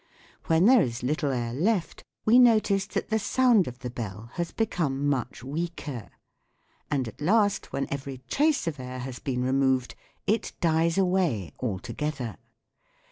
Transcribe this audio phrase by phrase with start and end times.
[0.47, 4.51] When there is little air left we notice that the sound of the bell has
[4.51, 6.09] become much weaker.
[6.89, 9.93] And at last, when every trace of air has been removed,
[10.25, 12.37] it dies away altogether.